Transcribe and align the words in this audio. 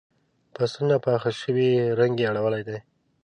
فصلونه 0.55 0.95
پاخه 1.05 1.31
شوي 1.41 1.69
رنګ 1.99 2.15
یې 2.21 2.29
اړولی 2.31 2.61
دی. 2.67 2.77